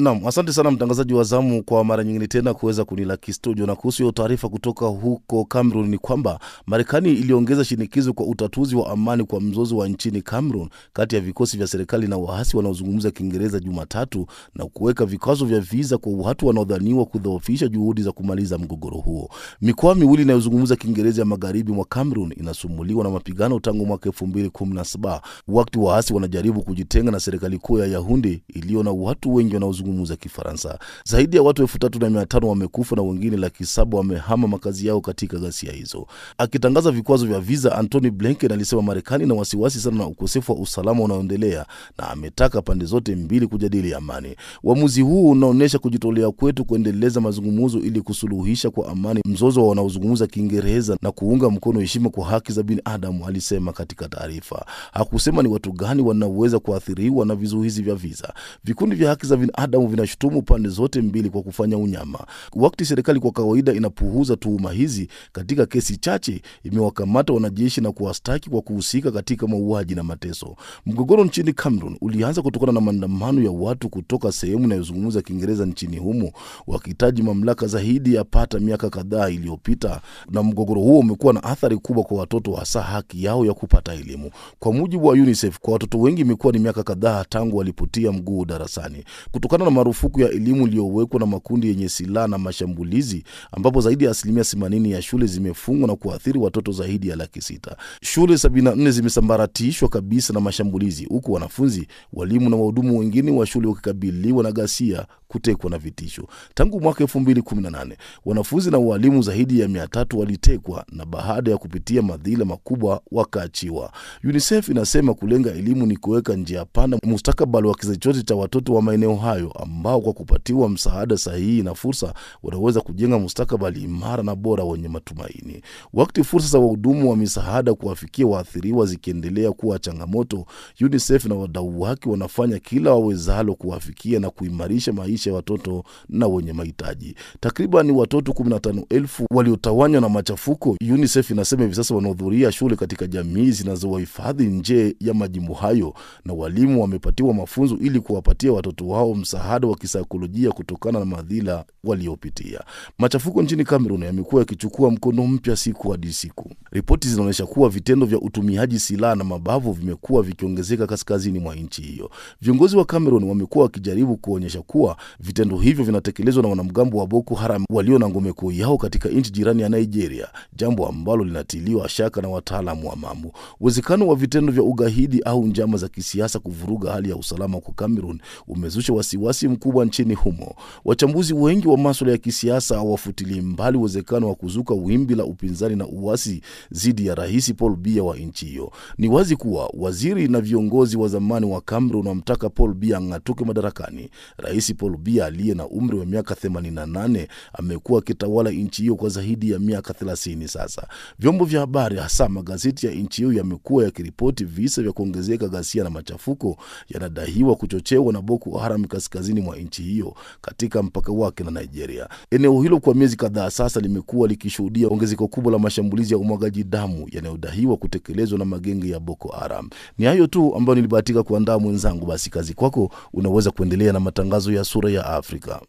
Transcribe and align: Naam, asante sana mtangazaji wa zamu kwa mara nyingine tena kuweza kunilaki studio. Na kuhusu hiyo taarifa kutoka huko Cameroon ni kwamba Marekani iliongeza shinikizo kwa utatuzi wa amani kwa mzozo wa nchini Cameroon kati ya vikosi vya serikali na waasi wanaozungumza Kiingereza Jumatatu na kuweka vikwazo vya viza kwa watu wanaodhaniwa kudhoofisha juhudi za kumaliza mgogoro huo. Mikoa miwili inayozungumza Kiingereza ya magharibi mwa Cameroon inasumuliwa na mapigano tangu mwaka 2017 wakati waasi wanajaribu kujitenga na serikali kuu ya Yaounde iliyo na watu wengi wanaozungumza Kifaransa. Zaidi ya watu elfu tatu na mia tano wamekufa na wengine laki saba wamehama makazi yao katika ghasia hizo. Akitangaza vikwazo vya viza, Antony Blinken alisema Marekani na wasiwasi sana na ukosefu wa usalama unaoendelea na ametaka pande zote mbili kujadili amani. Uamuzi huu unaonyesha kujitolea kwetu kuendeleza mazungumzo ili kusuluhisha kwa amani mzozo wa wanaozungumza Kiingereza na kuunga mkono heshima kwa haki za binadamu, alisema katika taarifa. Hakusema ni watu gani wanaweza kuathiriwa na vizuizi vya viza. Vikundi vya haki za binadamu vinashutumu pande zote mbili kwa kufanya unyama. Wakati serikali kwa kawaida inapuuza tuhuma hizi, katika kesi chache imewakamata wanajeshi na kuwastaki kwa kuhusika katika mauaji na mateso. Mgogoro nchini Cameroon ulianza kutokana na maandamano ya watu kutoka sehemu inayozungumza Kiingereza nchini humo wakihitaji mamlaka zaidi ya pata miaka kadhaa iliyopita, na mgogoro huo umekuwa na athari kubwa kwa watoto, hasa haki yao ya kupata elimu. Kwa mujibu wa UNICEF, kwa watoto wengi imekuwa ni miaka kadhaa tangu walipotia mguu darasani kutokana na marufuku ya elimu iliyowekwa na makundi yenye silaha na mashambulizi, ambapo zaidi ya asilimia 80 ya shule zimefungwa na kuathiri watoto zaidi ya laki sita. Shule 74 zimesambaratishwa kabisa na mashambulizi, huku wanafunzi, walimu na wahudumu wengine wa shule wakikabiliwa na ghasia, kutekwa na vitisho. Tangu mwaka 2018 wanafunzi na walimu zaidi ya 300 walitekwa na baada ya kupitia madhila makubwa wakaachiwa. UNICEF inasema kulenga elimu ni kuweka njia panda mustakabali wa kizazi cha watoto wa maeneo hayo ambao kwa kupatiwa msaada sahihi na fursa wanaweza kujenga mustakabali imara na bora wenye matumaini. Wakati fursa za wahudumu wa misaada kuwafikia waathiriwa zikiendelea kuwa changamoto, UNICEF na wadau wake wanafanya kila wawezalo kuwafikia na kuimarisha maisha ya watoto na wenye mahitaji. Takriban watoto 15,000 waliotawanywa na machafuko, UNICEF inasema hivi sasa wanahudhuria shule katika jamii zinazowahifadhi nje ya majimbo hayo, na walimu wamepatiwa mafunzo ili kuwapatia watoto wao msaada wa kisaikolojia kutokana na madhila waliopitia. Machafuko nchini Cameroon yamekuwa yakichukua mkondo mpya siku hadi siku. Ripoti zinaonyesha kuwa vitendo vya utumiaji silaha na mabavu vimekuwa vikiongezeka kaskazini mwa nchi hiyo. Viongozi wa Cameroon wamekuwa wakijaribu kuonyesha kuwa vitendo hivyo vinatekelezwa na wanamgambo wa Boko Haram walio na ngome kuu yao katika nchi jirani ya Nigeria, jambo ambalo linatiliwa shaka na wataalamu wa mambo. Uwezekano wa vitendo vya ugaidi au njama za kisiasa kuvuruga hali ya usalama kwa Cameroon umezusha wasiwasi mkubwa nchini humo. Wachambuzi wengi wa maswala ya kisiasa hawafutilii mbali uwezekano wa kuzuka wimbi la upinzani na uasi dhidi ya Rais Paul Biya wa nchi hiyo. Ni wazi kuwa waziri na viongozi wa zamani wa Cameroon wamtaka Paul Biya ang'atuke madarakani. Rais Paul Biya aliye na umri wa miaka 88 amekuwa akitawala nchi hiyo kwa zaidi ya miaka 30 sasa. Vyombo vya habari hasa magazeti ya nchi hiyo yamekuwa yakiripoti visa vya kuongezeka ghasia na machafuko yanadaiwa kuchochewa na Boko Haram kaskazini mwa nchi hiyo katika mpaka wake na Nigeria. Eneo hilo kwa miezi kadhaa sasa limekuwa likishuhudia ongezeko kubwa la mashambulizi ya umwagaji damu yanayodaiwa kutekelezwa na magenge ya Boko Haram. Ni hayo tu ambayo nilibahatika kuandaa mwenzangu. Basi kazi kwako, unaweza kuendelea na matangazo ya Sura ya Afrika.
Naam, 0.00 0.26
asante 0.26 0.52
sana 0.52 0.70
mtangazaji 0.70 1.14
wa 1.14 1.24
zamu 1.24 1.62
kwa 1.62 1.84
mara 1.84 2.04
nyingine 2.04 2.26
tena 2.26 2.54
kuweza 2.54 2.84
kunilaki 2.84 3.32
studio. 3.32 3.66
Na 3.66 3.74
kuhusu 3.76 4.02
hiyo 4.02 4.12
taarifa 4.12 4.48
kutoka 4.48 4.86
huko 4.86 5.44
Cameroon 5.44 5.88
ni 5.88 5.98
kwamba 5.98 6.40
Marekani 6.66 7.12
iliongeza 7.12 7.64
shinikizo 7.64 8.12
kwa 8.12 8.26
utatuzi 8.26 8.76
wa 8.76 8.90
amani 8.90 9.24
kwa 9.24 9.40
mzozo 9.40 9.76
wa 9.76 9.88
nchini 9.88 10.22
Cameroon 10.22 10.68
kati 10.92 11.14
ya 11.14 11.20
vikosi 11.20 11.56
vya 11.56 11.66
serikali 11.66 12.06
na 12.08 12.16
waasi 12.16 12.56
wanaozungumza 12.56 13.10
Kiingereza 13.10 13.60
Jumatatu 13.60 14.26
na 14.54 14.64
kuweka 14.66 15.06
vikwazo 15.06 15.44
vya 15.44 15.60
viza 15.60 15.98
kwa 15.98 16.12
watu 16.12 16.46
wanaodhaniwa 16.46 17.04
kudhoofisha 17.04 17.68
juhudi 17.68 18.02
za 18.02 18.12
kumaliza 18.12 18.58
mgogoro 18.58 18.96
huo. 18.98 19.28
Mikoa 19.60 19.94
miwili 19.94 20.22
inayozungumza 20.22 20.76
Kiingereza 20.76 21.22
ya 21.22 21.26
magharibi 21.26 21.72
mwa 21.72 21.84
Cameroon 21.84 22.32
inasumuliwa 22.36 23.04
na 23.04 23.10
mapigano 23.10 23.60
tangu 23.60 23.86
mwaka 23.86 24.10
2017 24.10 25.20
wakati 25.48 25.78
waasi 25.78 26.14
wanajaribu 26.14 26.62
kujitenga 26.62 27.10
na 27.10 27.20
serikali 27.20 27.58
kuu 27.58 27.78
ya 27.78 27.86
Yaounde 27.86 28.42
iliyo 28.48 28.82
na 28.82 28.90
watu 28.90 29.34
wengi 29.34 29.54
wanaozungumza 29.54 29.89
Kifaransa. 30.16 30.78
Zaidi 31.04 31.36
ya 31.36 31.42
watu 31.42 31.62
elfu 31.62 31.78
tatu 31.78 31.98
na 31.98 32.10
mia 32.10 32.26
tano 32.26 32.48
wamekufa 32.48 32.96
na 32.96 33.02
wengine 33.02 33.36
laki 33.36 33.64
saba 33.66 33.98
wamehama 33.98 34.48
makazi 34.48 34.86
yao 34.86 35.00
katika 35.00 35.38
ghasia 35.38 35.72
hizo. 35.72 36.06
Akitangaza 36.38 36.90
vikwazo 36.90 37.26
vya 37.26 37.40
viza, 37.40 37.78
Antony 37.78 38.10
Blinken 38.10 38.52
alisema 38.52 38.82
Marekani 38.82 39.26
na 39.26 39.34
wasiwasi 39.34 39.80
sana 39.80 39.96
na 39.98 40.06
ukosefu 40.06 40.52
wa 40.52 40.58
usalama 40.58 41.02
unaoendelea 41.04 41.66
na 41.98 42.10
ametaka 42.10 42.62
pande 42.62 42.84
zote 42.84 43.16
mbili 43.16 43.46
kujadili 43.46 43.94
amani. 43.94 44.36
Uamuzi 44.62 45.00
huu 45.02 45.30
unaonyesha 45.30 45.78
kujitolea 45.78 46.30
kwetu 46.30 46.64
kuendeleza 46.64 47.20
mazungumzo 47.20 47.78
ili 47.78 48.00
kusuluhisha 48.00 48.70
kwa 48.70 48.88
amani 48.88 49.20
mzozo 49.24 49.62
wa 49.62 49.68
wanaozungumza 49.68 50.26
Kiingereza 50.26 50.96
na 51.02 51.12
kuunga 51.12 51.50
mkono 51.50 51.80
heshima 51.80 52.10
kwa 52.10 52.26
haki 52.26 52.52
za 52.52 52.62
binadamu, 52.62 53.26
alisema 53.26 53.72
katika 53.72 54.08
taarifa. 54.08 54.66
Hakusema 54.92 55.42
ni 55.42 55.48
watu 55.48 55.72
gani 55.72 56.02
wanaweza 56.02 56.58
kuathiriwa 56.58 57.26
na 57.26 57.34
vizuizi 57.34 57.82
vya 57.82 57.94
viza. 57.94 58.34
Vikundi 58.64 58.96
vya 58.96 59.08
haki 59.10 59.26
za 59.26 59.36
binadamu 59.36 59.69
vinashutumu 59.78 60.42
pande 60.42 60.68
zote 60.68 61.02
mbili 61.02 61.30
kwa 61.30 61.42
kufanya 61.42 61.78
unyama. 61.78 62.18
Wakati 62.52 62.84
serikali 62.84 63.20
kwa 63.20 63.30
kawaida 63.32 63.72
inapuuza 63.72 64.36
tuhuma 64.36 64.72
hizi, 64.72 65.08
katika 65.32 65.66
kesi 65.66 65.96
chache 65.96 66.42
imewakamata 66.64 67.32
wanajeshi 67.32 67.80
na 67.80 67.92
kuwastaki 67.92 68.50
kwa 68.50 68.62
kuhusika 68.62 69.10
katika 69.10 69.46
mauaji 69.46 69.94
na 69.94 70.02
mateso. 70.02 70.56
Mgogoro 70.86 71.24
nchini 71.24 71.52
Cameroon 71.52 71.96
ulianza 72.00 72.42
kutokana 72.42 72.72
na 72.72 72.80
maandamano 72.80 73.42
ya 73.42 73.50
watu 73.50 73.88
kutoka 73.88 74.32
sehemu 74.32 74.64
inayozungumza 74.64 75.22
Kiingereza 75.22 75.66
nchini 75.66 75.96
humo 75.96 76.32
wakihitaji 76.66 77.22
mamlaka 77.22 77.66
zaidi 77.66 78.14
ya 78.14 78.24
pata 78.24 78.58
miaka 78.60 78.90
kadhaa 78.90 79.28
iliyopita, 79.28 80.00
na 80.30 80.42
mgogoro 80.42 80.80
huo 80.80 80.98
umekuwa 80.98 81.32
na 81.32 81.42
athari 81.44 81.76
kubwa 81.76 82.04
kwa 82.04 82.18
watoto, 82.18 82.52
hasa 82.52 82.82
haki 82.82 83.24
yao 83.24 83.46
ya 83.46 83.54
kupata 83.54 83.92
elimu. 83.94 84.30
Kwa 84.58 84.72
mujibu 84.72 85.06
wa 85.06 85.12
UNICEF, 85.12 85.58
kwa 85.58 85.72
watoto 85.72 85.98
wengi 86.00 86.20
imekuwa 86.20 86.52
ni 86.52 86.58
miaka 86.58 86.82
kadhaa 86.82 87.24
tangu 87.28 87.56
walipotia 87.56 88.12
mguu 88.12 88.44
darasani 88.44 89.04
kutokana 89.32 89.59
na 89.64 89.70
marufuku 89.70 90.20
ya 90.20 90.28
elimu 90.30 90.66
iliyowekwa 90.66 91.20
na 91.20 91.26
makundi 91.26 91.68
yenye 91.68 91.88
silaha 91.88 92.26
na 92.28 92.38
mashambulizi, 92.38 93.24
ambapo 93.52 93.80
zaidi 93.80 94.04
ya 94.04 94.10
asilimia 94.10 94.42
80 94.42 94.90
ya 94.90 95.02
shule 95.02 95.26
zimefungwa 95.26 95.88
na 95.88 95.96
kuathiri 95.96 96.38
watoto 96.38 96.72
zaidi 96.72 97.08
ya 97.08 97.16
laki 97.16 97.40
sita. 97.40 97.76
Shule 98.02 98.34
74 98.34 98.90
zimesambaratishwa 98.90 99.88
kabisa 99.88 100.32
na 100.34 100.40
mashambulizi, 100.40 101.04
huku 101.04 101.32
wanafunzi, 101.32 101.86
walimu 102.12 102.50
na 102.50 102.56
wahudumu 102.56 102.98
wengine 102.98 103.30
wa 103.30 103.46
shule 103.46 103.68
wakikabiliwa 103.68 104.42
na 104.42 104.52
ghasia, 104.52 105.06
kutekwa 105.34 105.70
na 105.70 105.78
vitisho. 105.78 106.26
Tangu 106.54 106.80
mwaka 106.80 107.04
2018 107.04 107.96
wanafunzi 108.24 108.70
na 108.70 108.78
walimu 108.78 109.22
zaidi 109.22 109.60
ya 109.60 109.66
300 109.68 110.16
walitekwa 110.18 110.84
na 110.92 111.06
baada 111.06 111.50
ya 111.50 111.58
kupitia 111.58 112.02
madhila 112.02 112.44
makubwa 112.44 113.00
wakaachiwa. 113.12 113.92
UNICEF 114.24 114.68
inasema 114.68 115.14
kulenga 115.14 115.50
elimu 115.50 115.86
ni 115.86 115.96
kuweka 115.96 116.34
njia 116.36 116.64
panda 116.64 116.98
mustakabali 117.04 117.68
wa 117.68 117.74
kizazi 117.74 118.22
cha 118.22 118.34
watoto 118.34 118.74
wa 118.74 118.82
maeneo 118.82 119.16
hayo 119.16 119.50
ambao 119.52 120.00
kwa 120.00 120.12
kupatiwa 120.12 120.68
msaada 120.68 121.16
sahihi 121.18 121.62
na 121.62 121.74
fursa 121.74 122.14
wanaweza 122.42 122.80
kujenga 122.80 123.18
mustakabali 123.18 123.80
imara 123.82 124.22
na 124.22 124.34
bora 124.34 124.64
wenye 124.64 124.88
matumaini. 124.88 125.62
Wakati 125.92 126.24
fursa 126.24 126.48
za 126.48 126.58
wahudumu 126.58 127.10
wa 127.10 127.16
misaada 127.16 127.74
kuwafikia 127.74 128.26
waathiriwa 128.26 128.86
zikiendelea 128.86 129.52
kuwa 129.52 129.78
changamoto, 129.78 130.46
UNICEF 130.80 131.24
na 131.24 131.34
wadau 131.34 131.80
wake 131.80 132.08
wanafanya 132.08 132.58
kila 132.58 132.90
wawezalo 132.90 133.54
kuwafikia 133.54 134.20
na 134.20 134.30
kuimarisha 134.30 134.92
maisha 134.92 135.19
ya 135.28 135.34
watoto 135.34 135.84
na 136.08 136.26
wenye 136.26 136.52
mahitaji. 136.52 137.14
Takriban 137.40 137.90
watoto 137.90 138.32
15,000 138.32 139.26
waliotawanywa 139.30 140.00
na 140.00 140.08
machafuko, 140.08 140.76
UNICEF 140.92 141.30
inasema 141.30 141.62
hivi 141.62 141.74
sasa 141.74 141.94
wanahudhuria 141.94 142.52
shule 142.52 142.76
katika 142.76 143.06
jamii 143.06 143.50
zinazowahifadhi 143.50 144.46
nje 144.46 144.96
ya 145.00 145.14
majimbo 145.14 145.54
hayo, 145.54 145.94
na 146.24 146.32
walimu 146.34 146.80
wamepatiwa 146.82 147.34
mafunzo 147.34 147.76
ili 147.80 148.00
kuwapatia 148.00 148.52
watoto 148.52 148.88
wao 148.88 149.14
msaada 149.14 149.68
wa 149.68 149.76
kisaikolojia 149.76 150.50
kutokana 150.52 150.98
na 150.98 151.04
madhila 151.04 151.64
waliopitia. 151.84 152.60
Machafuko 152.98 153.42
nchini 153.42 153.64
Cameroon 153.64 154.02
yamekuwa 154.02 154.42
yakichukua 154.42 154.90
mkondo 154.90 155.26
mpya 155.26 155.56
siku 155.56 155.90
hadi 155.90 156.12
siku. 156.12 156.50
Ripoti 156.72 157.08
zinaonyesha 157.08 157.46
kuwa 157.46 157.68
vitendo 157.68 158.06
vya 158.06 158.18
utumiaji 158.20 158.78
silaha 158.78 159.14
na 159.14 159.24
mabavu 159.24 159.72
vimekuwa 159.72 160.22
vikiongezeka 160.22 160.86
kaskazini 160.86 161.38
mwa 161.38 161.54
nchi 161.54 161.82
hiyo. 161.82 162.10
Viongozi 162.40 162.76
wa 162.76 162.84
Cameroon 162.84 163.24
wamekuwa 163.24 163.64
wakijaribu 163.64 164.16
kuonyesha 164.16 164.62
kuwa 164.62 164.96
vitendo 165.20 165.56
hivyo 165.56 165.84
vinatekelezwa 165.84 166.42
na 166.42 166.48
wanamgambo 166.48 166.98
wa 166.98 167.06
Boko 167.06 167.34
Haram 167.34 167.64
walio 167.70 167.98
na 167.98 168.08
ngome 168.08 168.32
kuu 168.32 168.50
yao 168.52 168.76
katika 168.78 169.08
nchi 169.08 169.30
jirani 169.32 169.62
ya 169.62 169.68
Nigeria, 169.68 170.28
jambo 170.56 170.88
ambalo 170.88 171.24
linatiliwa 171.24 171.88
shaka 171.88 172.20
na 172.22 172.28
wataalamu 172.28 172.88
wa 172.88 172.96
mambo. 172.96 173.32
Uwezekano 173.60 174.06
wa 174.08 174.16
vitendo 174.16 174.52
vya 174.52 174.62
ugaidi 174.62 175.20
au 175.22 175.46
njama 175.46 175.76
za 175.76 175.88
kisiasa 175.88 176.38
kuvuruga 176.38 176.92
hali 176.92 177.10
ya 177.10 177.16
usalama 177.16 177.60
kwa 177.60 177.74
Cameroon 177.74 178.20
umezusha 178.48 178.92
wasiwasi 178.92 179.48
mkubwa 179.48 179.84
nchini 179.84 180.14
humo. 180.14 180.54
Wachambuzi 180.84 181.34
wengi 181.34 181.68
wa 181.68 181.78
maswala 181.78 182.12
ya 182.12 182.18
kisiasa 182.18 182.74
hawafutilii 182.76 183.40
mbali 183.40 183.78
uwezekano 183.78 184.28
wa 184.28 184.34
kuzuka 184.34 184.74
wimbi 184.74 185.14
la 185.14 185.24
upinzani 185.24 185.76
na 185.76 185.86
uasi 185.86 186.42
dhidi 186.72 187.06
ya 187.06 187.14
Rais 187.14 187.54
Paul 187.54 187.76
Biya 187.76 188.02
wa 188.04 188.16
nchi 188.16 188.46
hiyo. 188.46 188.72
Ni 188.98 189.08
wazi 189.08 189.36
kuwa 189.36 189.70
waziri 189.74 190.28
na 190.28 190.40
viongozi 190.40 190.96
wa 190.96 191.08
zamani 191.08 191.46
wa 191.46 191.60
Cameroon 191.60 192.06
wamtaka 192.06 192.48
Paul 192.50 192.74
Biya 192.74 192.98
ang'atuke 192.98 193.44
madarakani. 193.44 194.10
Rais 194.36 194.74
Paul 194.74 194.96
Biya 194.96 195.26
aliye 195.26 195.54
na 195.54 195.66
umri 195.68 195.98
wa 195.98 196.06
miaka 196.06 196.34
88 196.34 197.26
amekuwa 197.52 197.98
akitawala 197.98 198.50
nchi 198.50 198.82
hiyo 198.82 198.96
kwa 198.96 199.08
zaidi 199.08 199.50
ya 199.50 199.58
miaka 199.58 199.92
30 199.92 200.46
sasa. 200.46 200.88
Vyombo 201.18 201.44
vya 201.44 201.60
habari 201.60 201.96
hasa 201.96 202.28
magazeti 202.28 202.86
ya 202.86 202.92
nchi 202.92 203.22
hiyo 203.22 203.32
yamekuwa 203.32 203.84
yakiripoti 203.84 204.44
visa 204.44 204.82
vya 204.82 204.92
kuongezeka 204.92 205.48
ghasia 205.48 205.84
na 205.84 205.90
machafuko 205.90 206.56
yanadaiwa 206.88 207.56
kuchochewa 207.56 208.12
na 208.12 208.22
Boko 208.22 208.58
Haram 208.58 208.84
kaskazini 208.84 209.40
mwa 209.40 209.56
nchi 209.56 209.82
hiyo 209.82 210.14
katika 210.40 210.82
mpaka 210.82 211.12
wake 211.12 211.44
na 211.44 211.50
Nigeria. 211.60 212.08
Eneo 212.30 212.62
hilo 212.62 212.80
kwa 212.80 212.94
miezi 212.94 213.16
kadhaa 213.16 213.50
sasa 213.50 213.80
limekuwa 213.80 214.28
likishuhudia 214.28 214.88
ongezeko 214.88 215.28
kubwa 215.28 215.52
la 215.52 215.58
mashambulizi 215.58 216.12
ya 216.14 216.18
umwagaji 216.50 216.64
damu 216.64 217.08
yanayodaiwa 217.12 217.76
kutekelezwa 217.76 218.38
na 218.38 218.44
magenge 218.44 218.88
ya 218.88 219.00
Boko 219.00 219.28
Haram. 219.28 219.70
Ni 219.98 220.04
hayo 220.06 220.26
tu 220.26 220.54
ambayo 220.56 220.74
nilibahatika 220.76 221.22
kuandaa 221.22 221.58
mwenzangu. 221.58 222.06
Basi 222.06 222.30
kazi 222.30 222.54
kwako, 222.54 222.90
unaweza 223.12 223.50
kuendelea 223.50 223.92
na 223.92 224.00
matangazo 224.00 224.52
ya 224.52 224.64
Sura 224.64 224.90
ya 224.90 225.06
Afrika. 225.06 225.60